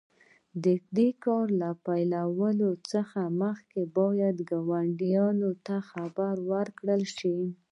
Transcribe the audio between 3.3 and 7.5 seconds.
مخکې باید ګاونډیانو ته خبر ورکړل شي.